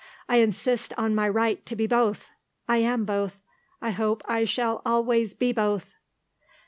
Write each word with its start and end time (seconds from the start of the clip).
I 0.27 0.37
insist 0.37 0.95
on 0.97 1.13
my 1.13 1.29
right 1.29 1.63
to 1.67 1.75
be 1.75 1.85
both. 1.85 2.31
I 2.67 2.77
am 2.77 3.05
both. 3.05 3.37
I 3.83 3.91
hope 3.91 4.23
I 4.27 4.45
shall 4.45 4.81
always 4.83 5.35
be 5.35 5.51
both." 5.51 5.93